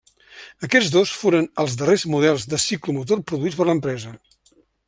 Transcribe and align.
Aquests 0.67 0.89
dos 0.95 1.11
foren 1.23 1.45
els 1.65 1.77
darrers 1.81 2.07
models 2.15 2.49
de 2.55 2.61
ciclomotor 2.67 3.25
produïts 3.33 3.61
per 3.61 3.73
l'empresa. 3.73 4.19